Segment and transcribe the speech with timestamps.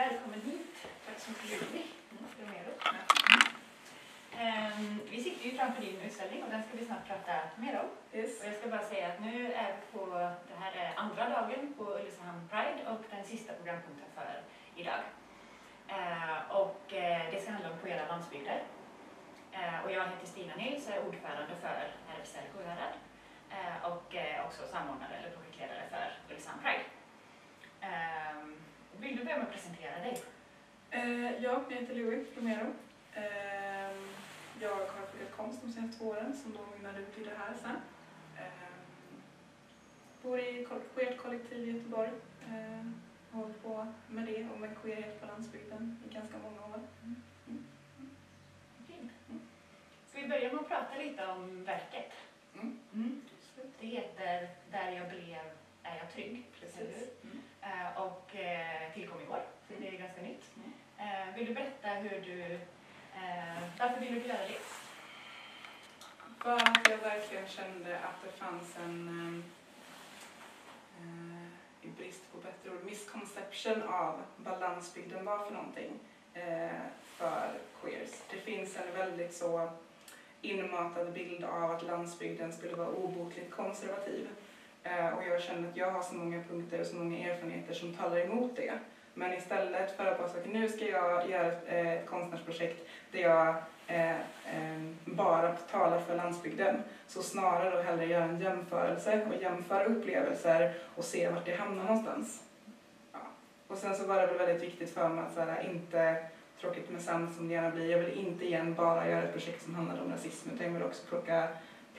[0.00, 0.76] välkommen hit.
[1.06, 1.82] Tack så mycket Juli.
[4.40, 8.18] Um, vi sitter ju framför din utställning och den ska vi snart prata mer om.
[8.18, 8.40] Yes.
[8.40, 10.06] Och jag ska bara säga att nu är vi på,
[10.48, 14.42] det här är andra dagen på Ulricehamn Pride och den sista programpunkten för
[14.76, 15.02] idag.
[15.88, 18.60] Uh, och uh, det ska handla om queera landsbygder.
[19.54, 21.78] Uh, och jag heter Stina Nils och är ordförande för
[22.16, 22.94] RFSL Sjuhärad
[23.82, 24.14] och
[24.46, 26.84] också samordnare eller projektledare för Ulricehamn Pride.
[27.82, 28.56] Um,
[29.00, 30.22] vill du börja med att presentera dig?
[31.42, 32.66] ja, jag heter Louis Romero.
[33.14, 34.08] Ehm,
[34.60, 37.54] jag har pluggat konst de senaste två åren som då mynnade ut i det här
[37.62, 37.76] sen.
[38.38, 39.22] Ehm,
[40.22, 42.10] bor i queert kollektiv i Göteborg.
[42.48, 43.00] Ehm,
[43.30, 46.80] har hållit på med det och med queerhet på landsbygden i ganska många år.
[47.02, 47.22] Mm.
[47.48, 47.64] Mm.
[49.28, 49.40] Mm.
[50.10, 52.12] Ska vi börja med att prata lite om verket?
[52.92, 53.22] Mm.
[53.80, 55.38] Det heter Där jag blev
[55.82, 56.44] är jag trygg.
[56.60, 57.02] Precis.
[57.02, 57.19] Uh,
[57.80, 60.44] Eh, och eh, tillkom igår, så det är ganska nytt.
[60.98, 62.58] Eh, vill du berätta hur du
[63.78, 64.60] varför vill du göra det?
[66.38, 69.44] För att jag verkligen kände att det fanns en,
[71.82, 76.00] i brist på bättre ord, misconception av vad landsbygden var för någonting
[77.16, 78.10] för queers.
[78.30, 79.70] Det finns en väldigt så
[80.42, 84.28] inmatad bild av att landsbygden skulle vara obotligt konservativ.
[84.82, 87.94] Eh, och jag känner att jag har så många punkter och så många erfarenheter som
[87.94, 88.72] talar emot det.
[89.14, 93.20] Men istället för att bara säga att nu ska jag göra ett eh, konstnärsprojekt där
[93.20, 93.54] jag
[93.86, 94.16] eh,
[95.04, 101.04] bara talar för landsbygden så snarare då hellre göra en jämförelse och jämföra upplevelser och
[101.04, 102.42] se vart det hamnar någonstans.
[103.12, 103.18] Ja.
[103.68, 106.24] Och sen så var det väl väldigt viktigt för mig att så här, inte
[106.60, 107.90] tråkigt med sant som det gärna blir.
[107.90, 110.82] Jag vill inte igen bara göra ett projekt som handlar om rasism utan jag vill
[110.82, 111.48] också plocka,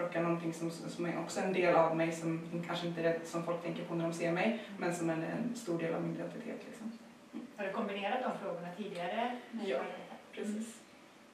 [0.02, 3.26] plocka någonting som, som är också en del av mig som kanske inte är det
[3.26, 6.02] som folk tänker på när de ser mig men som är en stor del av
[6.02, 6.60] min identitet.
[6.68, 6.92] Liksom.
[7.56, 9.38] Har du kombinerat de frågorna tidigare?
[9.66, 9.80] Ja,
[10.32, 10.78] precis.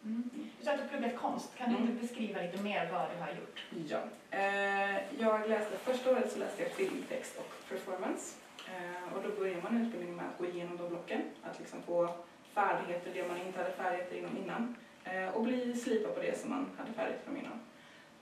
[0.04, 0.30] Mm.
[0.60, 1.58] Du sa att du pluggat konst.
[1.58, 1.98] Kan du mm.
[2.02, 3.66] beskriva lite mer vad du har gjort?
[3.90, 4.02] Ja.
[4.38, 8.36] Eh, jag läste, första året så läste jag filmtext och performance.
[8.68, 11.22] Eh, och då börjar man utbildningen med att gå igenom de blocken.
[11.44, 12.10] Att liksom få
[12.54, 14.76] färdigheter, det man inte hade färdigheter inom innan.
[15.04, 17.60] Eh, och bli slipa på det som man hade färdigt från innan.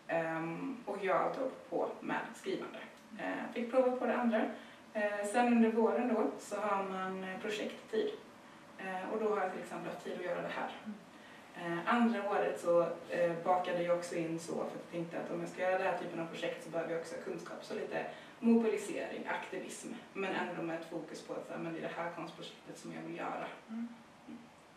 [0.07, 2.79] Ehm, och jag drog på med skrivande.
[3.19, 4.41] Ehm, fick prova på det andra.
[4.93, 8.09] Ehm, sen under våren då så har man eh, projekttid
[9.11, 10.71] och då har jag till exempel haft tid att göra det här.
[11.85, 15.39] andra året så eh, bakade jag också in så för att jag tänkte att om
[15.39, 17.57] jag ska göra den här typen av projekt så behöver jag också ha kunskap.
[17.63, 18.05] Så lite
[18.39, 22.77] mobilisering, aktivism men ändå med ett fokus på att men det är det här konstprojektet
[22.77, 23.47] som jag vill göra.
[23.69, 23.87] Mm.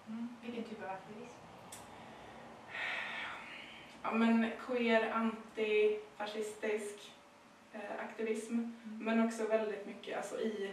[0.08, 0.28] Mm.
[0.42, 1.47] Vilken typ av aktivism?
[4.10, 7.12] Ja men queer, antifascistisk,
[7.72, 8.54] Eh, aktivism.
[8.54, 8.74] Mm.
[8.82, 10.72] Men också väldigt mycket alltså, i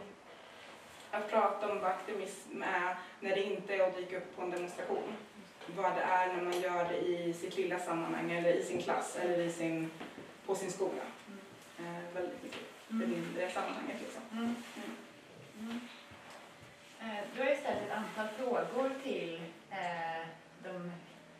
[1.12, 4.52] att prata om vad aktivism är när det inte är att dyka upp på en
[4.52, 5.14] demonstration.
[5.76, 9.18] Vad det är när man gör det i sitt lilla sammanhang eller i sin klass
[9.22, 9.92] eller i sin,
[10.46, 11.02] på sin skola.
[11.28, 11.96] Mm.
[11.96, 13.10] Eh, väldigt mycket mm.
[13.10, 13.98] det mindre sammanhanget.
[14.00, 14.22] Liksom.
[14.32, 14.44] Mm.
[14.44, 14.56] mm.
[15.60, 15.80] mm.
[17.02, 19.42] Eh, du har ju ställt ett antal frågor till
[19.72, 20.28] eh,
[20.64, 20.92] de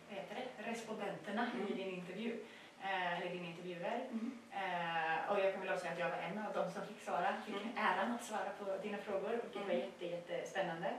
[0.10, 2.40] heter det, respondenterna i din intervju
[2.82, 4.08] eh, eller dina intervjuer.
[4.12, 4.32] Mm.
[4.52, 7.02] Eh, och jag kan väl också säga att jag var en av dem som fick
[7.02, 7.78] svara, fick mm.
[7.78, 9.78] äran att svara på dina frågor och det var mm.
[9.78, 10.94] jätte, jättespännande.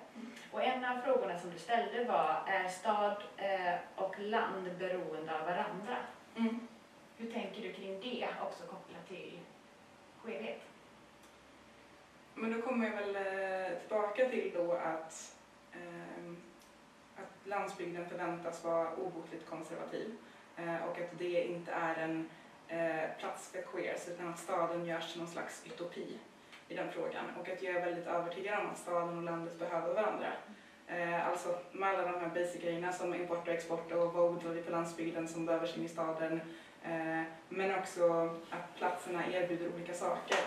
[0.52, 5.46] Och en av frågorna som du ställde var, är stad eh, och land beroende av
[5.46, 5.96] varandra?
[6.36, 6.68] Mm.
[7.16, 9.38] Hur tänker du kring det också kopplat till
[10.22, 10.62] skevhet?
[12.34, 15.36] Men då kommer jag väl eh, tillbaka till då att,
[15.72, 16.32] eh,
[17.16, 20.16] att landsbygden förväntas vara obotligt konservativ.
[20.56, 22.28] Eh, och att det inte är en
[23.18, 26.18] plats för queers utan att staden görs till någon slags utopi
[26.68, 27.24] i den frågan.
[27.40, 30.32] Och att jag är väldigt övertygad om att staden och landet behöver varandra.
[30.86, 34.50] Eh, alltså med alla de här basic grejerna som import och export och vad odlar
[34.50, 36.40] vi på landsbygden som behöver in i staden.
[36.84, 40.38] Eh, men också att platserna erbjuder olika saker.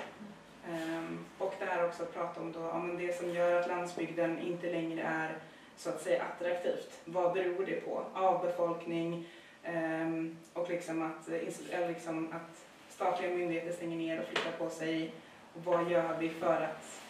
[0.69, 1.03] Eh,
[1.37, 4.71] och det här också att prata om då, ja, det som gör att landsbygden inte
[4.71, 5.37] längre är
[5.75, 7.01] så att säga attraktivt.
[7.05, 8.03] Vad beror det på?
[8.13, 9.27] Avbefolkning,
[10.53, 11.27] och liksom att,
[11.87, 15.13] liksom att statliga myndigheter stänger ner och flyttar på sig.
[15.53, 17.01] Och vad gör vi för att,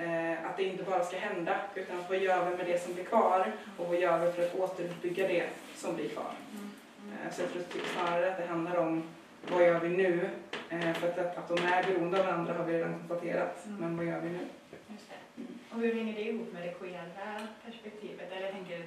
[0.00, 3.04] uh, att det inte bara ska hända utan vad gör vi med det som blir
[3.04, 6.32] kvar och vad gör vi för att återuppbygga det som blir kvar.
[6.52, 6.70] Mm.
[7.12, 9.02] Uh, så jag tror snarare att det handlar om
[9.50, 10.30] vad gör vi nu?
[10.72, 13.78] Uh, för att, att, de är beroende av varandra har vi redan konstaterat, mm.
[13.80, 14.46] men vad gör vi nu?
[14.88, 15.42] Just det.
[15.74, 18.32] Och hur hänger det ihop med det queera perspektivet?
[18.32, 18.86] Eller jag tänker,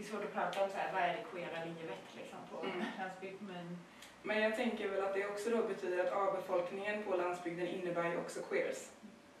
[0.00, 2.66] det är svårt att prata om så här, vad är det queera livet liksom, på
[2.66, 2.86] mm.
[2.98, 3.42] landsbygd.
[3.42, 3.78] Men...
[4.22, 8.16] men jag tänker väl att det också då betyder att avbefolkningen på landsbygden innebär ju
[8.18, 8.88] också queers.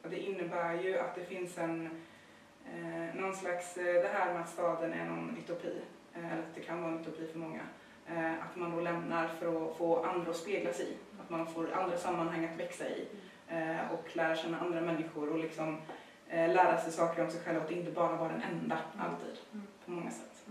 [0.04, 1.90] Och det innebär ju att det finns en
[2.66, 5.80] eh, någon slags, eh, det här med att staden är någon utopi,
[6.14, 7.60] eh, eller att det kan vara en utopi för många.
[8.06, 11.46] Eh, att man då lämnar för att få andra att spegla sig i, att man
[11.46, 13.08] får andra sammanhang att växa i
[13.48, 15.78] eh, och lära känna andra människor och liksom
[16.28, 19.38] eh, lära sig saker om sig själv och att inte bara var den enda alltid,
[19.52, 19.66] Mm.
[19.84, 20.44] på många sätt.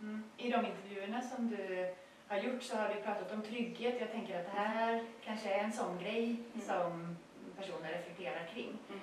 [0.00, 0.22] Mm.
[0.36, 1.94] I de intervjuerna som du
[2.28, 4.00] har gjort så har du pratat om trygghet.
[4.00, 6.66] Jag tänker att det här kanske är en sån grej Mm.
[6.66, 7.16] som
[7.56, 8.78] personer reflekterar kring.
[8.88, 9.00] mm.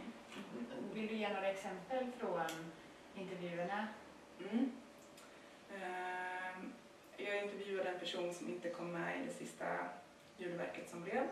[0.94, 2.71] Vill du ge några exempel från
[3.15, 3.88] intervjuerna?
[4.51, 4.71] Mm.
[5.75, 6.73] Ehm,
[7.17, 9.65] Jag intervjuade en person som inte kom med i det sista
[10.38, 11.23] ljudverket som blev.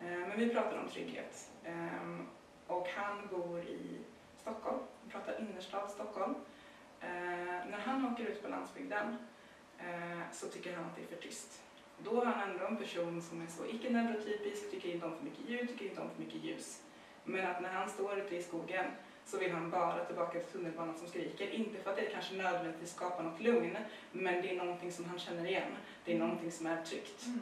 [0.00, 1.50] Ehm, Men vi pratade om trygghet.
[1.64, 2.26] Ehm,
[2.66, 3.98] Och han bor i
[4.40, 6.34] Stockholm, vi pratar innerstad Stockholm.
[7.06, 9.16] Ehm, När han åker ut på landsbygden
[9.78, 11.62] eh, så tycker han att det är för tyst.
[11.98, 15.48] Då är han ändå en person som är så icke-neurotypisk, tycker inte om för mycket
[15.48, 16.82] ljud, tycker inte om för mycket ljus.
[17.24, 18.86] Men att när han står ute i skogen
[19.26, 21.50] så vill han bara tillbaka till tunnelbanan som skriker.
[21.50, 23.76] Inte för att det kanske nödvändigtvis skapar något lugn,
[24.12, 25.72] men det är någonting som han känner igen.
[26.04, 27.26] Det är någonting som är tryggt.
[27.26, 27.40] Mm.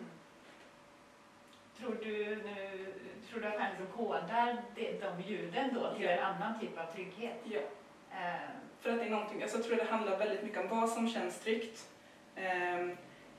[1.79, 2.95] Tror du, nu,
[3.31, 6.11] tror du att han liksom kodar de, de ljuden då till Ja.
[6.11, 7.37] en annan typ av trygghet?
[7.45, 7.61] Ja.
[8.11, 8.49] Eh,
[8.83, 11.09] För att det är någonting, alltså jag tror det handlar väldigt mycket om vad som
[11.09, 11.89] känns tryggt.
[12.37, 12.97] Ehm,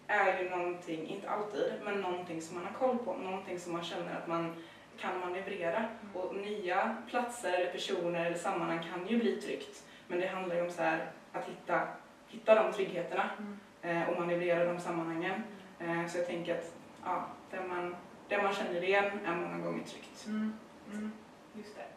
[0.07, 3.13] är ju någonting, inte alltid, men någonting som man har koll på.
[3.13, 4.55] Någonting som man känner att man
[4.99, 5.85] kan manövrera.
[6.13, 9.83] Och nya platser eller personer eller sammanhang kan ju bli tryggt.
[10.07, 11.87] Men det handlar ju om så här, att hitta,
[12.27, 13.57] hitta de tryggheterna mm.
[13.81, 15.43] eh, och manövrera de sammanhangen.
[15.79, 16.75] Eh, så jag tänker att
[17.05, 17.95] ja, det, man,
[18.27, 20.25] det man känner igen är många gånger tryggt.
[20.25, 20.53] Mm,
[20.91, 21.11] mm,
[21.53, 21.92] just det.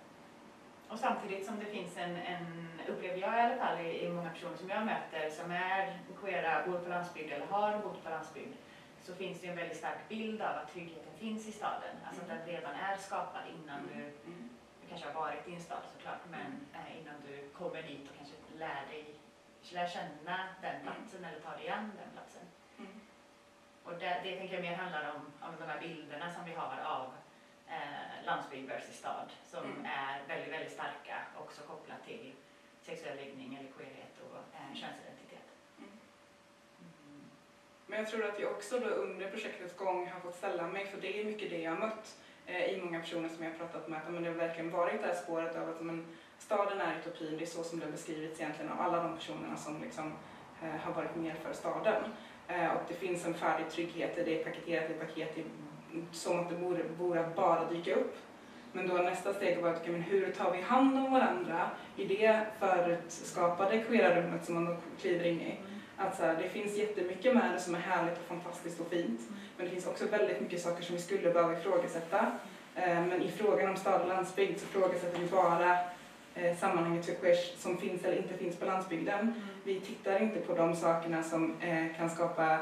[0.89, 4.31] Och samtidigt som det finns en, en upplever jag i alla fall i, i många
[4.31, 8.55] personer som jag möter som är queera, bor på landsbygd eller har bott på landsbygd,
[9.03, 11.97] så finns det en väldigt stark bild av att tryggheten finns i staden.
[12.07, 14.49] Alltså att den redan är skapad innan du, Mm.
[14.83, 18.17] du kanske har varit i en stad såklart, men eh, innan du kommer dit och
[18.17, 19.15] kanske lär dig,
[19.73, 22.43] lär känna den platsen eller tar dig an den platsen.
[22.79, 23.01] Mm.
[23.85, 26.79] Och det, det tänker jag mer handlar om, om de här bilderna som vi har
[26.85, 27.13] av
[27.69, 29.85] eh, landsbygd versus stad som Mm.
[29.87, 32.33] är väldigt, väldigt starka också kopplat till
[32.83, 35.47] sexuell läggning eller queerhet och eh, könsidentitet.
[35.79, 35.91] Mm.
[35.91, 37.25] Mm.
[37.87, 41.01] Men jag tror att jag också då under projektets gång har fått ställa mig, för
[41.01, 42.17] det är mycket det jag har mött
[42.47, 45.01] eh, i många personer som jag har pratat med, att men det har verkligen varit
[45.01, 46.07] det här spåret av att men,
[46.39, 49.57] staden är utopin, det är så som det har beskrivits egentligen av alla de personerna
[49.57, 50.13] som liksom,
[50.63, 52.05] eh, har varit mer för staden.
[52.49, 55.45] Eh, och det finns en färdig trygghet, det är paketerat i paket i,
[56.13, 58.17] som att det borde, borde bara dyka upp.
[58.73, 62.05] Men då nästa steg var att okay, men hur tar vi hand om varandra i
[62.05, 65.55] det förutskapade queera rummet som man kliver in i.
[65.97, 69.21] Att så här, det finns jättemycket med det som är härligt och fantastiskt och fint.
[69.57, 72.33] Men det finns också väldigt mycket saker som vi skulle behöva ifrågasätta.
[72.75, 75.79] Eh, Men i frågan om stad och landsbygd så ifrågasätter vi bara
[76.35, 79.19] eh, sammanhanget för queers som finns eller inte finns på landsbygden.
[79.21, 79.35] Mm.
[79.65, 82.59] Vi tittar inte på de sakerna som eh, kan skapa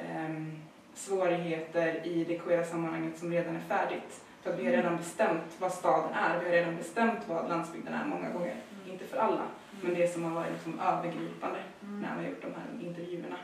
[0.00, 0.62] ehm,
[0.98, 4.24] svårigheter i det queera sammanhanget som redan är färdigt.
[4.42, 7.94] För att vi har redan bestämt vad staden är, vi har redan bestämt vad landsbygden
[7.94, 8.56] är många gånger.
[8.88, 9.42] Inte för alla,
[9.82, 12.00] men det som har varit liksom övergripande Mm.
[12.00, 13.36] när vi har gjort de här intervjuerna.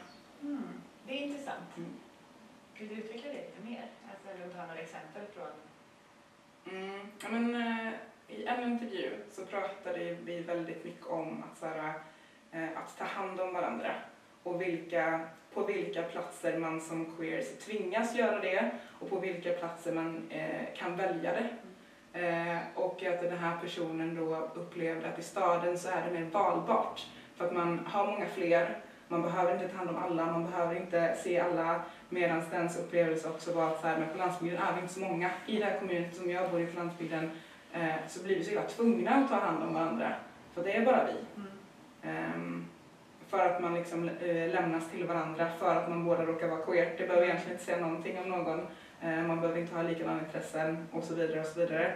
[0.42, 0.62] Mm.
[1.06, 1.76] Det är intressant.
[1.76, 1.90] Mm.
[2.78, 3.84] Vill du utveckla det lite mer?
[4.10, 5.46] Alltså, eller ta några exempel från...
[6.76, 7.00] Mm.
[7.22, 7.92] Ja, men, eh,
[8.28, 11.92] I en intervju så pratade vi väldigt mycket om att, så här,
[12.52, 13.94] eh, att ta hand om varandra
[14.44, 15.20] och vilka,
[15.54, 18.70] på vilka platser man som queers tvingas göra det
[19.00, 21.48] och på vilka platser man eh, kan välja det.
[22.20, 26.30] Eh, och att den här personen då upplevde att i staden så är det mer
[26.30, 30.44] valbart för att man har många fler, man behöver inte ta hand om alla, man
[30.50, 34.62] behöver inte se alla medan dens upplevelse också var att så här, men på landsbygden
[34.62, 35.30] är vi inte så många.
[35.46, 37.30] I den här kommunen som jag bor i på landsbygden
[37.72, 40.12] eh, så blir vi så illa tvungna att ta hand om varandra.
[40.54, 41.42] För det är bara vi.
[41.42, 41.50] Mm.
[42.02, 42.63] Ehm,
[43.28, 46.95] för att man liksom eh, lämnas till varandra för att man båda råkar vara queer.
[46.99, 48.61] Det behöver egentligen inte säga någonting om någon.
[49.02, 51.95] Eh, man behöver inte ha likadana intressen och så vidare och så vidare.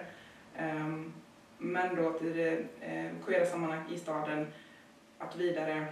[0.56, 1.12] Ehm,
[1.58, 4.46] men då till det eh, queera sammanhang i staden
[5.18, 5.86] att vidare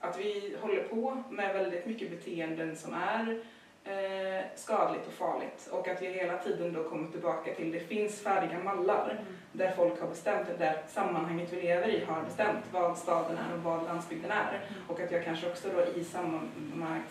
[0.00, 3.42] att vi håller på med väldigt mycket beteenden som är
[3.88, 8.20] eh, skadligt och farligt och att vi hela tiden då kommer tillbaka till det finns
[8.20, 9.24] färdiga mallar Mm.
[9.52, 13.62] där folk har bestämt, där sammanhanget vi lever i har bestämt vad staden är och
[13.62, 14.60] vad landsbygden är.
[14.88, 16.40] Och att jag kanske också då i samma,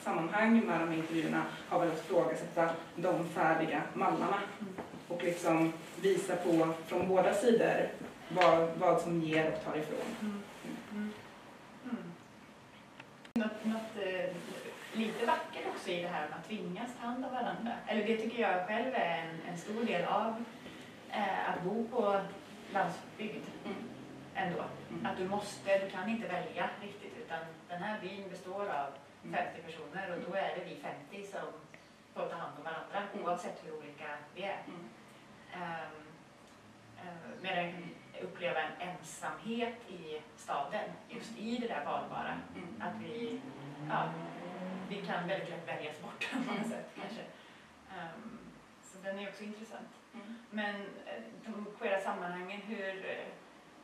[0.03, 4.73] sammanhang med de här intervjuerna har velat ifrågasätta de färdiga mallarna Mm.
[5.07, 7.89] och liksom visa på från båda sidor
[8.29, 9.99] vad, vad som ger och tar ifrån.
[10.21, 10.43] Mm.
[10.91, 11.13] Mm.
[11.83, 12.11] Mm.
[13.33, 14.35] Något, något eh,
[14.93, 15.56] lite vackert
[15.87, 17.71] också i det här att tvingas ta hand om varandra.
[17.87, 20.43] Eller det tycker jag själv är en, en stor del av
[21.11, 22.21] eh, att bo på
[22.73, 23.77] landsbygd Mm.
[24.35, 24.63] ändå.
[24.89, 25.05] Mm.
[25.05, 27.39] Att du måste, du kan inte välja riktigt utan
[27.69, 28.87] den här byn består av
[29.23, 29.35] Mm.
[29.55, 30.75] 50 personer och då är det vi
[31.11, 31.47] 50 som
[32.13, 33.25] får ta hand om varandra Mm.
[33.25, 34.59] oavsett hur olika vi är.
[34.67, 34.79] Mm.
[35.53, 35.93] Um,
[37.03, 37.83] uh, medan jag kan
[38.21, 42.33] uppleva en ensamhet i staden, just i det där valbara.
[42.55, 42.81] Mm.
[42.81, 43.41] Att vi,
[43.89, 44.03] ja,
[44.89, 46.69] vi kan väldigt lätt väljas bort på något Mm.
[46.69, 47.21] sätt kanske.
[47.89, 48.39] Um,
[48.83, 49.87] så den är också intressant.
[50.13, 50.35] Mm.
[50.49, 53.05] Men eh, de queera sammanhangen, hur,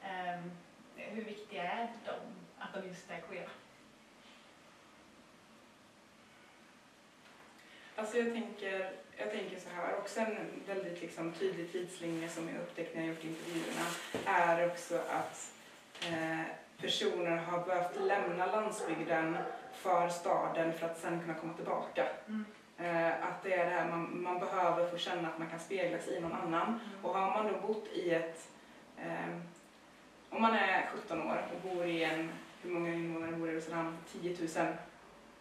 [0.04, 0.52] ehm,
[0.96, 2.14] hur viktiga är de?
[2.60, 3.50] Att de just är queera?
[7.96, 12.58] Alltså jag tänker, jag tänker så här, också en väldigt liksom tydlig tidslinje som jag
[12.58, 13.86] upptäckt när jag gjort intervjuerna
[14.26, 15.52] är också att
[16.10, 16.42] eh,
[16.78, 19.38] personer har behövt lämna landsbygden
[19.76, 22.08] för staden för att sen kunna komma tillbaka.
[22.28, 22.46] Mm.
[22.78, 26.00] Eh, att det är det här man, man behöver få känna att man kan spegla
[26.00, 26.80] sig i någon annan.
[27.02, 28.50] Och har man då bott i ett,
[28.98, 29.36] eh,
[30.30, 32.30] om man är 17 år och bor i en,
[32.62, 33.98] hur många invånare bor i Rosenhamn?
[34.12, 34.48] 10 000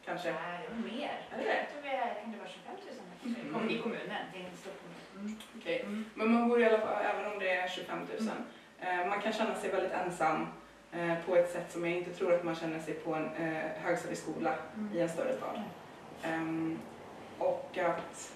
[0.04, 0.32] kanske?
[0.32, 1.20] Nej, det var mer.
[1.30, 1.56] Är det det?
[1.58, 3.52] Jag tror vi är, kan det vara 25 000 Mm.
[3.52, 5.26] Kom i kommunen, det är en stor kommun.
[5.26, 5.38] Mm.
[5.58, 5.80] Okej.
[5.80, 6.04] Mm.
[6.14, 8.28] Men man bor i alla fall, även om det är 25 000,
[8.80, 10.46] eh, man kan känna sig väldigt ensam
[11.26, 14.54] på ett sätt som jag inte tror att man känner sig på en eh, högstadieskola
[14.94, 15.62] i en större stad.
[16.22, 16.78] Ehm,
[17.38, 18.32] och att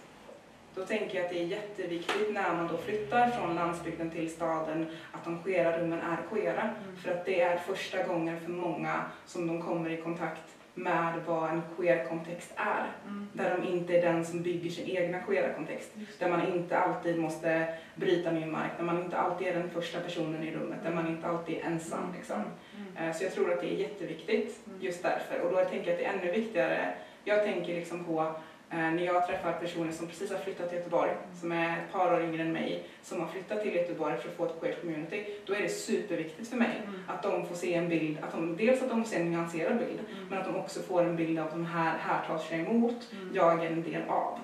[0.75, 4.87] då tänker jag att det är jätteviktigt när man då flyttar från landsbygden till staden
[5.13, 6.63] att de queera rummen är queera.
[6.63, 6.97] Mm.
[6.97, 11.51] För att det är första gången för många som de kommer i kontakt med vad
[11.51, 12.87] en queer-kontext är.
[13.07, 13.29] Mm.
[13.33, 15.91] Där de inte är den som bygger sin egna queera kontext.
[15.95, 19.71] Just Där man inte alltid måste bryta ny mark, där man inte alltid är den
[19.71, 22.13] första personen i rummet, där man inte alltid är ensam.
[22.17, 22.37] Liksom.
[22.77, 23.09] Mm.
[23.09, 24.79] Eh, Så jag tror att det är jätteviktigt Mm.
[24.83, 25.41] just därför.
[25.41, 26.95] Och då tänker jag att det är ännu viktigare.
[27.25, 28.33] Jag tänker liksom på
[28.71, 32.23] när jag träffar personer som precis har flyttat till Göteborg, som är ett par år
[32.23, 35.27] yngre än mig, som har flyttat till Göteborg för att få ett queer community.
[35.47, 37.01] Då är det superviktigt för mig Mm.
[37.09, 39.79] att de får se en bild, att de, dels att de får se en nyanserad
[39.79, 40.29] bild, Mm.
[40.31, 43.31] men att de också får en bild av de här, här tas jag emot, Mm.
[43.35, 44.39] jag är en del av.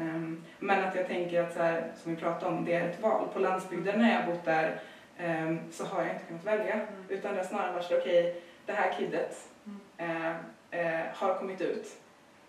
[0.00, 3.00] Ehm, men att jag tänker att, så här, som vi pratade om, det är ett
[3.02, 3.28] val.
[3.32, 4.80] På landsbygden när jag bott där
[5.18, 6.72] ehm, så har jag inte kunnat välja.
[6.74, 6.86] Mm.
[7.08, 9.48] Utan det har snarare varit okej, det här kidet
[9.96, 10.28] eh,
[10.70, 11.86] eh, har kommit ut.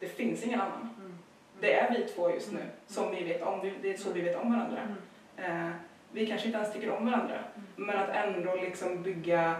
[0.05, 0.89] Det finns ingen annan.
[0.99, 1.17] Mm.
[1.59, 2.71] Det är vi två just nu, Mm.
[2.87, 3.71] som vi vet om.
[3.81, 4.81] Det är så vi vet om varandra.
[5.37, 5.67] Mm.
[5.67, 5.73] Eh,
[6.11, 7.39] vi kanske inte ens tycker om varandra.
[7.75, 9.55] Men att ändå liksom bygga,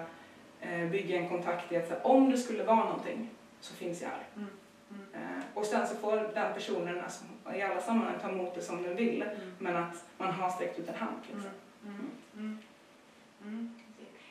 [0.62, 4.10] eh, bygga en kontakt i att här, om det skulle vara någonting så finns jag
[4.10, 4.24] här.
[4.36, 4.48] Mm.
[4.90, 5.06] Mm.
[5.14, 7.24] Eh, och sen så får den personen alltså,
[7.56, 9.22] i alla sammanhang ta emot det som den vill.
[9.22, 9.36] Mm.
[9.60, 11.18] Men att man har sträckt ut en hand.
[11.32, 11.52] Liksom.
[11.86, 12.10] Mm.
[12.38, 12.60] Mm.
[13.44, 13.76] Mm.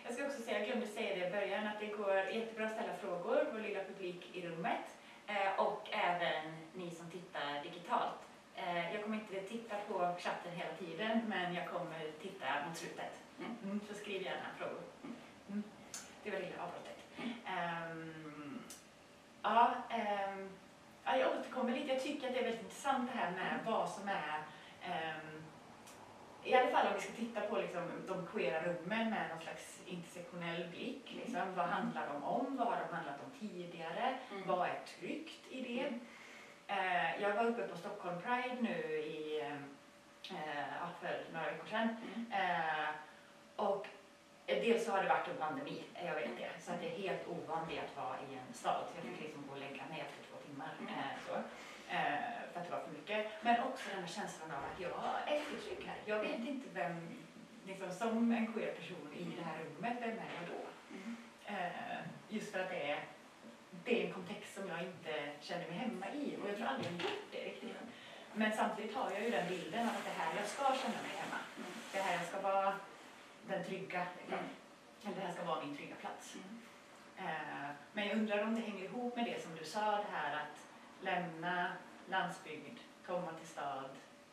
[0.04, 2.72] Jag ska också säga, jag glömde säga det i början, att det går jättebra att
[2.72, 4.86] ställa frågor, vår lilla publik i rummet.
[5.26, 8.20] Eh, och även ni som tittar digitalt.
[8.56, 13.20] Eh, jag kommer inte titta på chatten hela tiden, men jag kommer titta mot slutet.
[13.38, 13.56] Mm.
[13.62, 14.82] Mm, så skriv gärna frågor.
[15.48, 15.62] Mm.
[16.22, 16.98] Det var lilla avbrottet.
[17.46, 18.58] Ehm,
[19.42, 19.74] ja,
[21.04, 21.92] ja, jag återkommer lite.
[21.92, 24.42] Jag tycker att det är väldigt intressant det här med vad som är
[24.82, 25.33] ehm,
[26.44, 29.80] i alla fall om vi ska titta på liksom, de queera rummen med någon slags
[29.86, 31.16] intersektionell blick.
[31.16, 32.56] Liksom, vad handlar de om?
[32.56, 34.18] Vad har de handlat om tidigare?
[34.30, 34.48] Mm.
[34.48, 35.86] Vad är tryggt i det?
[36.66, 39.40] Eh, jag var uppe på Stockholm Pride nu i,
[40.30, 41.96] eh, ja, för några veckor sedan.
[42.14, 42.32] Mm.
[42.32, 42.88] Eh,
[43.56, 43.86] och
[44.46, 46.50] eh, dels så har det varit en pandemi, eh, jag vet det.
[46.60, 48.84] Så att det är helt ovant i att vara i en stad.
[48.88, 50.70] Så jag fick liksom gå och lägga mig efter två timmar.
[50.80, 51.34] Eh, så.
[51.94, 53.26] Eh, för att det var för mycket.
[53.42, 55.98] Men också den här känslan av att jag är inte trygg här.
[56.04, 56.94] Jag vet inte vem,
[57.66, 60.62] liksom, som en queer person i det här rummet, vem är jag då?
[60.94, 61.16] Mm.
[61.46, 61.98] Eh,
[62.28, 63.00] just för att det är,
[63.84, 66.36] det är en kontext som jag inte känner mig hemma i.
[66.36, 67.76] Och jag tror aldrig jag gjort det riktigt.
[68.32, 71.00] Men samtidigt har jag ju den bilden av att det är här jag ska känna
[71.06, 71.40] mig hemma.
[71.56, 71.70] Mm.
[71.92, 72.74] Det här jag ska vara
[73.46, 74.06] den trygga.
[74.18, 74.38] Liksom.
[74.38, 74.50] Mm.
[75.04, 76.34] Eller det här ska vara min trygga plats.
[76.34, 76.60] Mm.
[77.16, 80.36] Eh, men jag undrar om det hänger ihop med det som du sa, det här
[80.36, 80.56] att
[81.00, 81.72] lämna
[82.10, 83.90] landsbygd, komma till stad,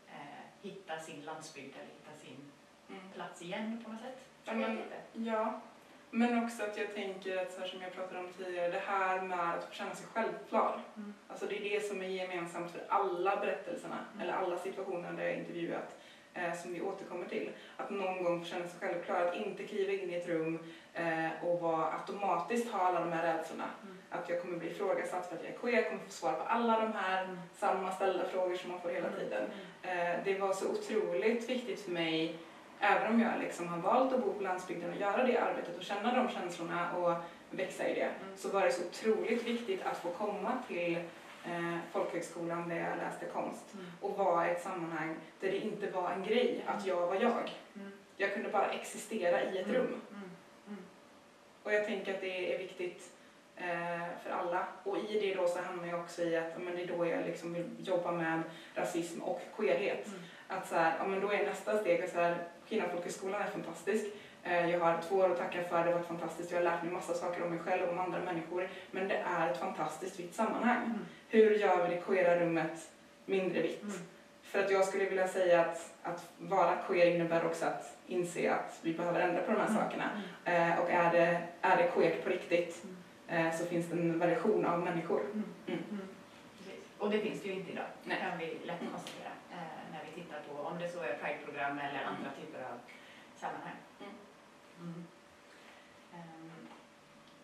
[0.07, 2.51] eh, hitta sin landsbygd eller hitta sin
[2.89, 3.01] Mm.
[3.13, 4.17] plats igen på något sätt.
[4.43, 4.83] Ja, men-.
[5.13, 5.61] Ja,
[6.09, 9.21] men också att jag tänker att så här som jag pratade om tidigare, det här
[9.21, 10.81] med att få känna sig självklar.
[10.97, 11.13] Mm.
[11.27, 14.21] Alltså det är det som är gemensamt för alla berättelserna, Mm.
[14.21, 15.95] eller alla situationer där jag intervjuat,
[16.33, 17.51] eh, som vi återkommer till.
[17.77, 20.59] Att någon gång få känna sig självklar, att inte kliva in i ett rum
[20.93, 23.69] eh, och vara automatiskt ha alla de här rädslorna.
[23.83, 23.97] Mm.
[24.13, 26.43] Att jag kommer bli ifrågasatt för att jag är queer, jag kommer få svar på
[26.43, 27.39] alla de här Mm.
[27.55, 29.43] samma ställda frågor som man får hela tiden.
[29.83, 29.97] Mm.
[30.17, 32.35] Eh, det var så otroligt viktigt för mig,
[32.79, 35.83] även om jag liksom har valt att bo på landsbygden och göra det arbetet och
[35.83, 37.13] känna de känslorna och
[37.49, 38.37] växa i det, Mm.
[38.37, 40.95] så var det så otroligt viktigt att få komma till
[41.45, 43.85] eh, folkhögskolan där jag läste konst Mm.
[44.01, 47.51] och vara i ett sammanhang där det inte var en grej att jag var jag.
[47.75, 47.91] Mm.
[48.17, 49.75] jag kunde bara existera i ett Mm.
[49.81, 50.01] rum.
[51.63, 53.11] Och jag tänker att det är viktigt
[54.24, 54.65] för alla.
[54.84, 57.25] Och i det då så hamnar jag också i att men det är då jag
[57.25, 58.41] liksom vill jobba med
[58.75, 60.08] rasism och queerhet.
[60.08, 60.20] Mm.
[60.48, 62.36] Att så här, ja, men då är nästa steg så här,
[62.70, 64.05] Kvinnofolkhögskolan är fantastisk.
[64.43, 66.51] Eh, Jag har två år att tacka för, det har varit fantastiskt.
[66.51, 68.67] Jag har lärt mig massa saker om mig själv och om andra människor.
[68.91, 70.84] Men det är ett fantastiskt vitt sammanhang.
[70.86, 71.00] Mm.
[71.29, 72.89] Hur gör vi det queera rummet
[73.25, 73.81] mindre vitt?
[73.84, 73.96] Mm.
[74.43, 78.79] För att jag skulle vilja säga att, att vara queer innebär också att inse att
[78.81, 79.81] vi behöver ändra på de här Mm.
[79.84, 80.10] sakerna.
[80.46, 80.72] Mm.
[80.72, 82.96] Eh, och är det, är det queert på riktigt Mm.
[82.96, 83.00] eh,
[83.57, 85.21] så finns det en variation av människor.
[85.21, 85.43] Mm.
[85.67, 85.79] Mm.
[85.91, 86.07] Mm.
[86.97, 88.17] Och det finns det ju inte idag, Nej.
[88.21, 92.03] kan vi lätt konstatera eh, när vi tittar på om det så är Pride-program eller
[92.03, 92.77] andra typer av
[93.35, 93.75] sammanhang.
[94.00, 94.13] Mm.
[94.81, 95.03] Mm.
[96.13, 96.51] Ehm,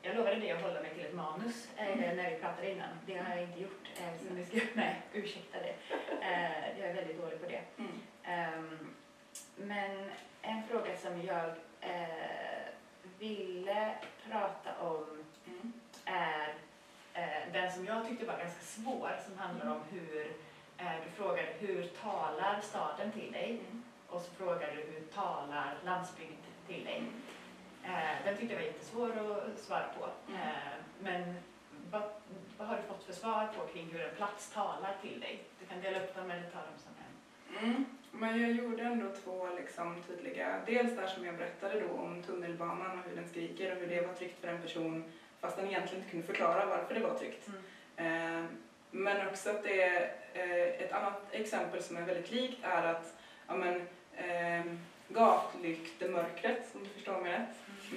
[0.01, 2.17] jag lovade dig att hålla mig till ett manus eh, Mm.
[2.17, 2.89] när vi pratade innan.
[3.06, 3.88] Det har jag inte gjort.
[4.01, 5.75] Eh, så nu ska, nej, ursäkta det.
[6.22, 7.62] Eh, jag är väldigt dålig på det.
[7.77, 7.91] Mm.
[8.24, 8.77] Ehm,
[9.56, 10.10] men
[10.41, 11.46] en fråga som jag
[11.82, 12.67] eh,
[13.20, 13.94] ville
[14.29, 15.74] prata om Mm.
[16.06, 16.54] är
[17.13, 20.32] eh, den som jag tyckte var ganska svår som handlar om hur
[20.77, 23.84] eh, du frågade hur talar staden till dig Mm.
[24.10, 27.04] och så frågade du hur talar landsbygd till dig.
[27.84, 30.10] Eh, den tyckte jag var jättesvår att svara på.
[30.32, 30.42] Mm.
[30.42, 31.36] Eh, men
[31.92, 32.04] vad,
[32.58, 35.44] vad har du fått för svar på kring hur en plats talar till dig?
[35.60, 37.66] Du kan dela upp dem eller ta dem som en.
[37.70, 37.86] Mm.
[38.12, 43.00] Men jag gjorde ändå två liksom tydliga, dels där som jag berättade då om tunnelbanan
[43.00, 45.04] och hur den skriker och hur det var tryggt för en person
[45.41, 47.48] fast den egentligen inte kunde förklara varför det var tryggt.
[47.96, 48.44] Eh,
[48.91, 53.13] Men också att det är eh, ett annat exempel som är väldigt likt är att
[53.48, 53.75] ja, men,
[54.17, 54.65] eh,
[55.10, 57.48] gatlyktemörkret, om du förstår mig rätt,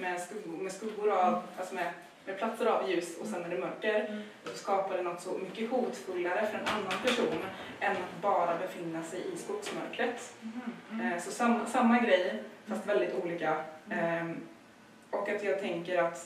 [0.01, 1.93] med skuggor, med skuggor av, alltså med,
[2.25, 4.21] med platser av ljus och sen är det mörker, Mm.
[4.43, 7.37] då skapar det något så mycket hotfullare för en annan person
[7.79, 10.33] än att bara befinna sig i skogsmörkret.
[10.91, 11.11] Mm.
[11.13, 13.63] Eh, Så samma, samma grej, fast väldigt olika.
[13.89, 14.41] Ehm,
[15.09, 16.21] Och att jag tänker att eh,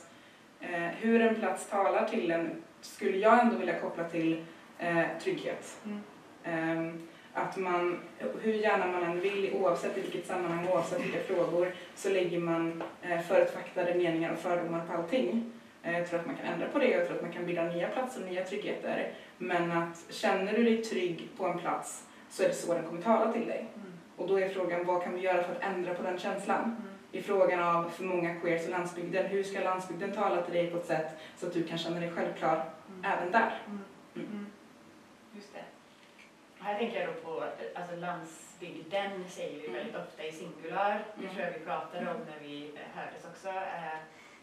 [0.99, 4.43] hur en plats talar till en skulle jag ändå vilja koppla till
[4.79, 5.77] eh, trygghet.
[5.85, 5.99] Mm.
[6.43, 7.99] Ehm, Att man,
[8.41, 12.83] hur gärna man än vill, oavsett i vilket sammanhang, oavsett vilka frågor, så lägger man
[13.01, 15.51] eh, förutfaktade meningar och fördomar på allting.
[15.83, 17.63] Eh, Jag tror att man kan ändra på det, jag tror att man kan bilda
[17.63, 19.11] nya platser och nya tryggheter.
[19.37, 23.01] Men att känner du dig trygg på en plats så är det så den kommer
[23.01, 23.59] tala till dig.
[23.75, 23.87] Mm.
[24.17, 26.63] Och då är frågan, vad kan vi göra för att ändra på den känslan?
[26.63, 26.75] Mm.
[27.15, 30.77] I frågan av för många queers och landsbygden, hur ska landsbygden tala till dig på
[30.77, 33.05] ett sätt så att du kan känna dig självklar Mm.
[33.13, 33.61] även där?
[33.67, 33.83] Mm.
[34.15, 34.27] Mm.
[34.31, 34.45] Mm.
[35.35, 35.63] Just det.
[36.59, 37.43] Här tänker jag då på
[37.75, 39.73] alltså landsbygden säger vi Mm.
[39.77, 41.03] väldigt ofta i singular.
[41.15, 41.35] Det Mm.
[41.35, 43.47] tror jag vi pratade om när vi eh, hördes också.
[43.49, 43.97] Eh,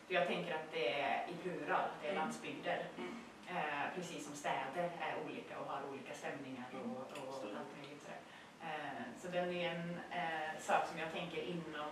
[0.06, 2.22] för jag tänker att det är i plural, det är Mm.
[2.22, 2.78] landsbygder.
[2.98, 3.14] Mm.
[3.56, 8.06] Eh, precis som städer är olika och har olika stämningar och, och allt möjligt.
[8.62, 11.90] Eh, så den är en eh, sak som jag tänker inom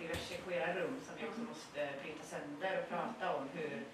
[0.00, 3.84] diverse queera rum som vi också måste bryta sönder och prata om hur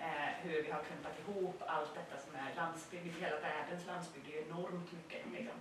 [0.00, 3.20] eh, hur vi har klumpat ihop allt detta som är landsbygd.
[3.20, 5.56] Hela världens landsbygd är ju enormt mycket liksom.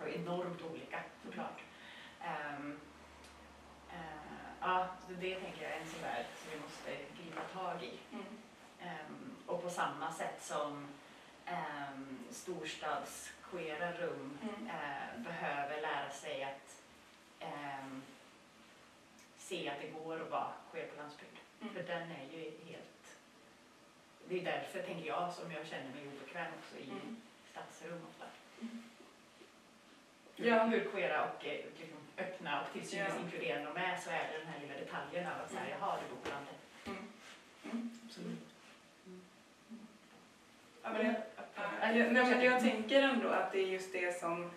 [0.00, 1.60] Och enormt olika såklart.
[2.22, 2.80] Ehm,
[3.92, 6.90] eh, ja, så det tänker jag är en sån där som vi måste
[7.22, 7.98] gripa tag i.
[8.12, 8.24] Mm.
[8.80, 10.86] Ehm, och på samma sätt som
[11.48, 14.66] um, storstadsqueera rum Mm.
[14.66, 16.82] eh, behöver lära sig att
[17.40, 18.02] ehm,
[19.50, 21.36] se att det går att vara queer på landsbygd.
[21.62, 21.74] Mm.
[21.74, 23.16] För den är ju helt...
[24.28, 27.16] Det är därför, tänker jag, som jag känner mig obekväm också i Mm.
[27.52, 28.24] stadsrum ofta.
[28.60, 28.82] Mm.
[30.36, 30.64] Ja.
[30.64, 33.20] hur queera och eh, liksom, öppna och till synes Ja.
[33.24, 35.76] inkluderande de är så är det den här lilla detaljen av att säga, Mm.
[35.80, 36.56] jaha, du bor på landet.
[36.86, 37.08] Mm.
[37.64, 38.00] Mm.
[38.06, 38.38] Absolut.
[40.82, 41.14] Ja, men jag,
[41.56, 44.50] Ja, jag, nej, men jag tänker ändå att det är just det som,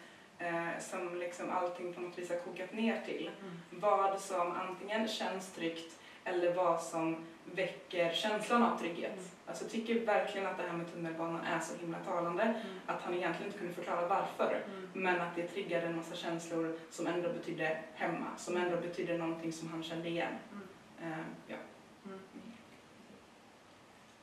[0.44, 3.32] eh, som liksom allting på något vis har kokat ner till.
[3.42, 3.60] Mm.
[3.70, 9.14] Vad som antingen känns tryggt eller vad som väcker känslan av trygghet.
[9.14, 9.26] Mm.
[9.46, 12.44] Alltså jag tycker verkligen att det här med tunnelbanan är så himla talande.
[12.44, 12.80] Mm.
[12.86, 14.64] Att han egentligen inte kunde förklara varför.
[14.66, 14.90] Mm.
[14.94, 18.38] Men att det triggade en massa känslor som ändå betydde hemma.
[18.38, 20.34] Som ändå betydde någonting som han kände igen.
[20.52, 21.14] Mm.
[21.14, 21.58] Eh, ja.
[22.06, 22.20] Mm.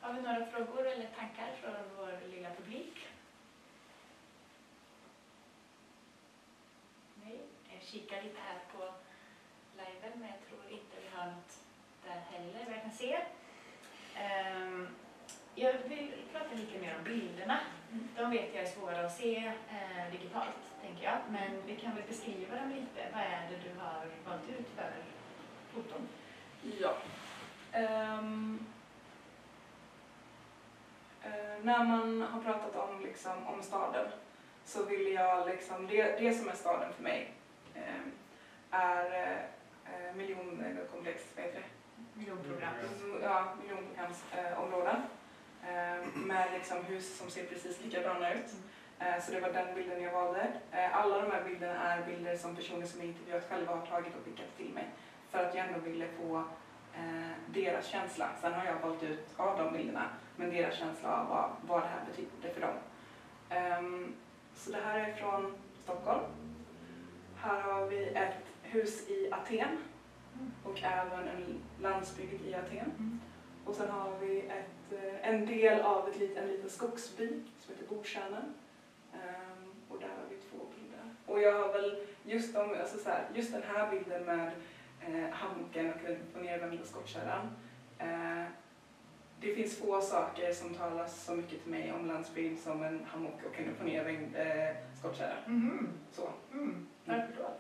[0.01, 3.07] Har vi några frågor eller tankar från vår lilla publik?
[7.25, 7.41] Nej,
[7.93, 8.85] jag kikar lite här på
[9.77, 11.59] liven men jag tror inte vi har något
[12.05, 13.19] där heller vad jag kan se.
[14.17, 14.89] Ehm,
[15.55, 17.59] jag vill prata lite mer om bilderna.
[18.17, 21.19] De vet jag är svåra att se eh, digitalt, tänker jag.
[21.29, 23.09] Men vi kan väl beskriva dem lite.
[23.13, 24.93] Vad är det du har valt ut för
[25.73, 26.09] foton?
[26.81, 26.95] Ja.
[27.73, 28.67] Ehm,
[31.23, 34.11] eh, när man har pratat om, liksom, om staden
[34.65, 37.35] så vill jag, liksom, det, det som är staden för mig
[37.87, 38.13] Ehm,
[38.71, 39.47] är
[39.85, 41.63] eh, miljonkomplex, eh, vad.
[42.17, 45.03] Mm, ja, miljonprogramsområden.
[45.69, 48.53] Ehm, med liksom hus som ser precis likadana ut.
[48.99, 49.15] Mm.
[49.15, 50.53] Eh, så det var den bilden jag valde.
[50.93, 54.25] Alla de här bilderna är bilder som personer som jag intervjuat själva har tagit och
[54.25, 54.85] skickat till mig.
[55.31, 56.45] För att jag ändå ville få
[57.47, 58.29] deras känsla.
[58.41, 61.89] Sen har jag valt ut av de bilderna, men deras känsla av vad, vad det
[61.89, 62.75] här betydde för dem.
[63.51, 64.15] Ehm,
[64.55, 66.23] så det här är från Stockholm.
[67.43, 69.79] Här har vi ett hus i Aten
[70.65, 73.21] och även en landsbygd i Aten.
[73.65, 77.75] Och sen har vi ett, eh, en del av ett lit, en liten skogsby som
[77.75, 78.55] heter Bordtjärnen.
[79.13, 81.15] Ehm, och där har vi två bilder.
[81.27, 84.53] Och jag har väl just, de, alltså så här, just den här bilden med
[85.01, 87.49] eh, hammocken och den uppochnedvända skottkärran.
[87.99, 88.45] Eh,
[89.41, 93.41] det finns få saker som talar så mycket till mig om landsbygd som en hammock
[93.51, 95.37] och en uppochnedvänd eh, skottkärra.
[95.47, 95.89] Mhm.
[96.13, 96.29] Så.
[96.53, 96.87] Mm.
[97.11, 97.51] Varför då?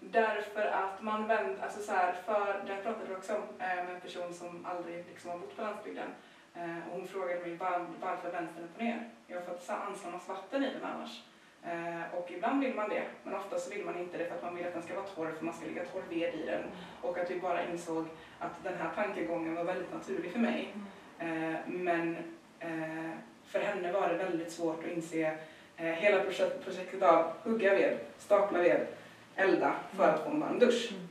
[0.00, 3.84] Därför att man vänder, alltså så här, för, det här pratade jag också om eh,
[3.84, 6.08] med en person som aldrig liksom har bott på landsbygden.
[6.54, 9.08] Eh, och hon frågade mig var, varför den upp och ner?
[9.26, 11.22] Ja, för att det ansamlas vatten i den annars.
[11.64, 14.42] Eh, och ibland vill man det, men ofta så vill man inte det för att
[14.42, 16.62] man vill att den ska vara torr, för man ska lägga torr ved i den.
[17.02, 18.06] Och att vi bara insåg
[18.38, 20.74] att den här tankegången var väldigt naturlig för mig.
[21.18, 22.16] Eh, men
[23.44, 25.38] för henne var det väldigt svårt att inse
[25.84, 28.86] hela projekt, projektet av hugga ved, stapla ved,
[29.36, 30.90] elda för att få en varm dusch.
[30.90, 31.08] Mm.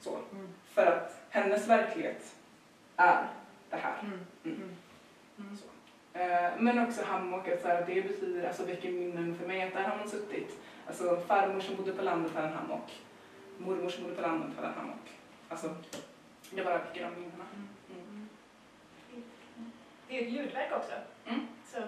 [0.00, 0.18] Så.
[0.32, 0.48] Mm.
[0.64, 2.34] För att hennes verklighet
[2.96, 3.26] är
[3.70, 3.98] det här.
[4.44, 4.76] Mm.
[6.12, 9.72] Eh, Men också hammock, att så här, det betyder, alltså väcker minnen för mig att
[9.72, 10.58] där har man suttit.
[10.86, 13.00] Alltså farmor som bodde på landet har en hammock.
[13.58, 15.08] Mormor som bodde på landet har en hammock.
[15.48, 15.74] Alltså,
[16.50, 17.44] det bara väcker de minnena.
[17.90, 18.28] Mm.
[20.08, 20.92] Det är ett ljudverk också.
[21.26, 21.40] Mm.
[21.66, 21.82] Som,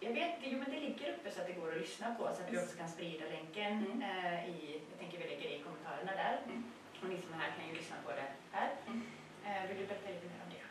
[0.00, 2.42] jag vet, jo, men det ligger uppe så att det går att lyssna på så
[2.42, 4.02] att vi också kan sprida länken Mm.
[4.02, 6.38] eh, i, jag tänker vi lägger i kommentarerna där.
[6.46, 6.64] Mm.
[7.02, 8.70] Och ni som är här kan ju lyssna på det här.
[8.86, 9.02] Mm.
[9.46, 10.62] Eh, vill du berätta lite mer om det?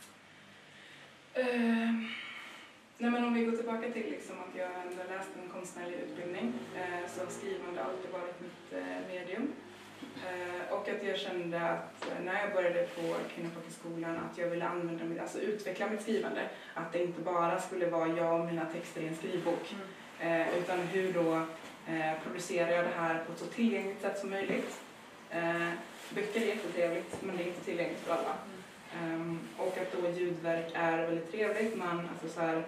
[1.42, 1.92] Eh,
[2.98, 6.54] nej men om vi går tillbaka till liksom att jag ändå läst en konstnärlig utbildning
[6.76, 9.54] eh, så har skrivande alltid varit mitt eh, medium.
[10.25, 14.65] Eh, och att jag kände att eh, när jag började på Kvinnofolkhögskolan att jag ville
[14.65, 16.41] använda mitt, alltså utveckla mitt skrivande.
[16.73, 19.75] Att det inte bara skulle vara jag och mina texter i en skrivbok.
[20.19, 21.45] Eh, utan hur då
[22.23, 24.82] producerar jag det här på ett så tillgängligt sätt som möjligt.
[26.10, 28.36] Böcker är jättetrevligt men det är inte tillgängligt för alla.
[28.95, 31.77] Ehm, och att då ljudverk är väldigt trevligt.
[31.77, 32.63] Man, alltså så här,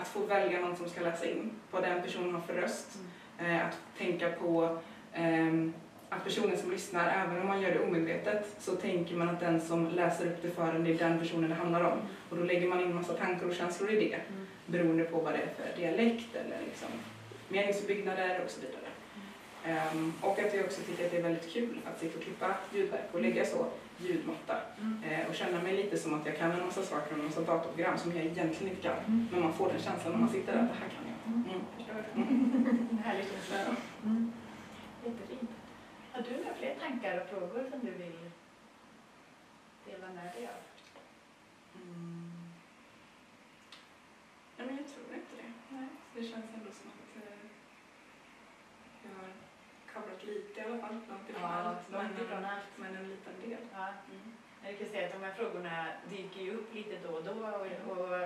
[0.00, 2.98] att få välja någon som ska läsa in vad den personen har för röst.
[3.38, 4.78] Eh, att tänka på
[5.12, 5.72] ehm,
[6.10, 9.60] att personen som lyssnar, även om man gör det omedvetet, så tänker man att den
[9.60, 11.98] som läser upp det för en, det är den personen det handlar om.
[12.30, 14.46] Och då lägger man in massa tankar och känslor i det Mm.
[14.66, 16.88] beroende på vad det är för dialekt eller liksom
[17.48, 18.80] meningsbyggnader och så vidare.
[19.64, 22.54] Ehm, och att jag också tycker att det är väldigt kul att sitta och klippa
[22.74, 23.66] ljudverk och lägga så
[23.98, 25.02] ljudmatta Mm.
[25.10, 27.40] eh, och känna mig lite som att jag kan en massa saker om en massa
[27.40, 28.96] datorprogram som jag egentligen inte kan.
[29.06, 29.28] Mm.
[29.32, 31.32] Men man får den känslan när man sitter där, det här kan jag.
[31.32, 31.44] Mm.
[31.50, 31.60] Mm.
[31.76, 32.04] Förstår.
[32.14, 32.98] Mm.
[33.04, 33.32] Härligt.
[33.52, 33.74] Ja.
[34.04, 34.32] Mm.
[35.04, 35.50] Jättefint.
[36.16, 38.30] Har du några fler tankar och frågor som du vill
[39.84, 40.62] dela med dig av?
[41.82, 42.52] Mm.
[44.56, 45.52] Nej, men jag tror inte det.
[45.68, 45.88] Nej.
[46.14, 47.38] Det känns ändå som att eh,
[49.02, 49.30] jag har
[49.92, 51.00] coverat lite i alla fall.
[51.08, 52.72] Långt ifrån allt, långt men, ifrån allt.
[52.76, 53.58] men en liten del.
[53.72, 53.88] Ja.
[54.10, 54.36] Mm.
[54.64, 57.32] Jag kan säga att de här frågorna dyker ju upp lite då och då.
[57.32, 58.18] Och, och,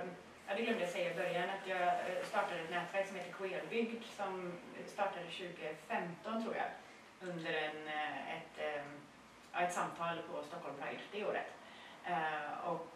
[0.46, 4.04] ja, det glömde jag säga i början att jag startade ett nätverk som heter Queerbygd
[4.04, 4.52] som
[4.86, 6.70] startade 2015 tror jag
[7.20, 11.46] under en, eh, ett, eh, ett samtal på Stockholm Pride det året.
[12.04, 12.88] Eh, och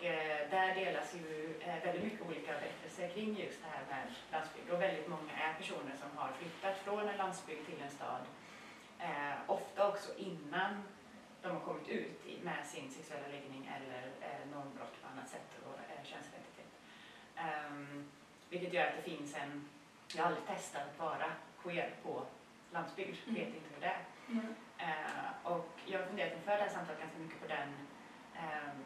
[0.51, 1.53] där delas ju
[1.85, 5.97] väldigt mycket olika berättelser kring just det här med landsbygd och väldigt många är personer
[5.97, 8.21] som har flyttat från en landsbygd till en stad.
[9.47, 10.83] Ofta också innan
[11.43, 14.03] de har kommit ut med sin sexuella läggning eller
[14.53, 16.71] normbrott på annat sätt och könsidentitet.
[17.71, 18.11] Um,
[18.51, 19.69] vilket gör att det finns en,
[20.15, 21.33] jag har aldrig testat att vara
[21.63, 22.27] queer på
[22.73, 23.35] landsbygd, Mm.
[23.35, 24.01] vet inte hur det är.
[24.29, 24.55] Mm.
[24.79, 27.69] Eh, och jag har funderat inför det här samtalet ganska mycket på den
[28.45, 28.79] um,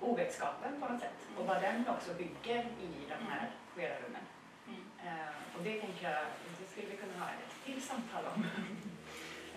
[0.00, 4.22] ovetskapen på något sätt och vad den också bygger i de här queera rummen.
[4.68, 4.80] Mm.
[5.04, 6.24] Eh, och det tänker jag,
[6.60, 8.46] det skulle vi kunna ha ett till samtal om.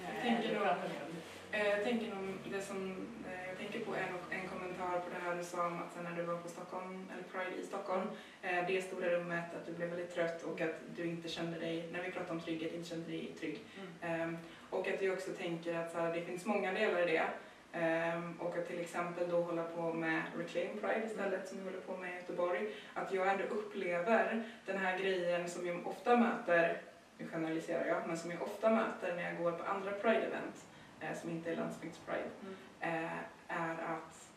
[0.05, 1.21] Jag Eh, tänker eller nog-.
[1.51, 5.35] Eh, Jag tänker, nog, det som, eh, tänker på en, en kommentar på det här
[5.35, 8.07] du sa om att sen när du var på Stockholm, eller Pride i Stockholm,
[8.41, 11.89] eh, det stora rummet, att du blev väldigt trött och att du inte kände dig,
[11.91, 13.59] när vi pratade om trygghet, inte kände dig trygg.
[13.79, 14.21] Mm.
[14.21, 14.37] Ehm,
[14.69, 17.23] och att jag också tänker att så här, det finns många delar i det.
[17.79, 21.79] Ehm, och att till exempel då hålla på med Reclaim Pride istället som vi håller
[21.79, 22.67] på med i Göteborg.
[22.93, 26.81] Att jag ändå upplever den här grejen som jag ofta möter,
[27.17, 30.57] nu generaliserar jag, men som jag ofta möter när jag går på andra Pride-event
[30.99, 33.05] eh, som inte är landsbygdspride, Mm.
[33.05, 33.11] eh,
[33.59, 34.27] är att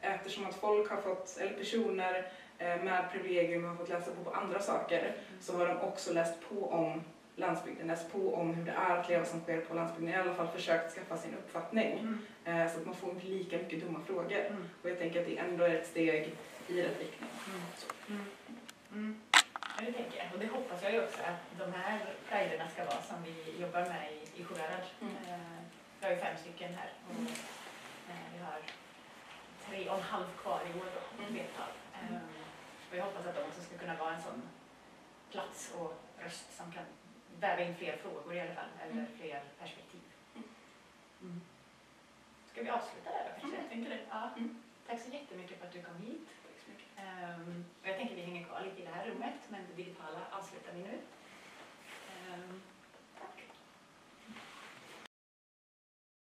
[0.00, 4.36] eftersom att folk har fått, eller personer eh, med privilegium har fått läsa på på
[4.36, 7.02] andra saker så har de också läst på om
[7.36, 10.34] landsbygden, läst på om hur det är att leva som sker på landsbygden, i alla
[10.34, 12.18] fall försökt skaffa sin uppfattning Mm.
[12.44, 14.40] eh, så att man får inte lika mycket dumma frågor.
[14.46, 14.68] Mm.
[14.82, 16.34] Och jag tänker att det ändå är ett steg
[16.68, 17.30] i rätt riktning.
[18.08, 18.24] Mm.
[18.92, 19.20] Mm.
[19.76, 20.26] Ja, det tänker jag.
[20.34, 21.98] Och det hoppas jag ju också att de här
[22.30, 24.84] guiderna ska vara som vi jobbar med i, i Sjuhärad.
[25.00, 25.14] Mm.
[25.28, 25.38] Eh,
[26.00, 26.90] vi har ju fem stycken här
[28.32, 28.58] vi har
[29.66, 31.34] tre och en halv kvar i år då, Mm.
[31.34, 31.68] deltar.
[32.02, 32.14] Mm.
[32.14, 32.20] Eh,
[32.90, 34.42] och jag hoppas att de också ska kunna vara en sån
[35.30, 36.84] plats och röst som kan
[37.40, 39.06] väva in fler frågor i alla fall, eller Mm.
[39.18, 40.00] fler perspektiv.
[40.34, 40.48] Mm.
[41.22, 41.40] Mm.
[42.52, 43.58] Ska vi avsluta där då kanske?
[43.58, 44.00] Mm, tänker det.
[44.10, 44.30] Ja.
[44.36, 44.62] Mm.
[44.86, 46.28] Tack så jättemycket för att du kom hit.
[46.42, 46.88] Tack så mycket.
[46.96, 50.20] Ehm, och jag tänker vi hänger kvar lite i det här rummet, men det digitala
[50.30, 50.98] avslutar vi nu.
[52.32, 52.62] Ehm,